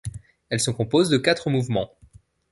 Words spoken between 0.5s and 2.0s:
se compose de quatre mouvements.